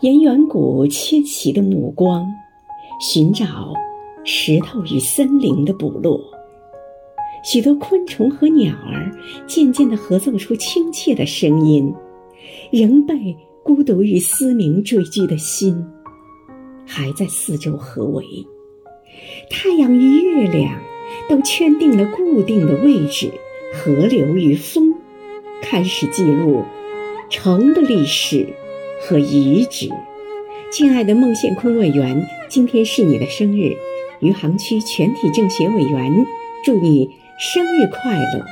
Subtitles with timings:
[0.00, 2.30] 沿远古迁徙的目光，
[3.00, 3.72] 寻找
[4.24, 6.20] 石头与森林的部落。
[7.42, 9.10] 许多昆虫和鸟儿
[9.46, 11.94] 渐渐地合奏出亲切的声音，
[12.70, 15.82] 仍被孤独与嘶鸣追击的心，
[16.84, 18.22] 还在四周合围。
[19.48, 20.78] 太阳与月亮
[21.26, 23.30] 都圈定了固定的位置，
[23.72, 24.94] 河流与风
[25.62, 26.62] 开始记录
[27.30, 28.46] 城的历史。
[29.08, 29.88] 和遗址，
[30.72, 33.72] 亲爱的孟宪坤委员，今天是你的生日，
[34.18, 36.26] 余杭区全体政协委员
[36.64, 38.44] 祝你生日快乐。